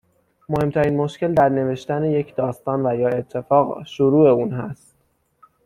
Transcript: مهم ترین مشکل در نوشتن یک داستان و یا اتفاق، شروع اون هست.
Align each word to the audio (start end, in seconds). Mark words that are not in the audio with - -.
مهم 0.49 0.69
ترین 0.69 0.97
مشکل 0.97 1.33
در 1.33 1.49
نوشتن 1.49 2.03
یک 2.03 2.35
داستان 2.35 2.85
و 2.85 2.95
یا 2.99 3.07
اتفاق، 3.09 3.83
شروع 3.97 4.29
اون 4.29 4.53
هست. 4.53 4.95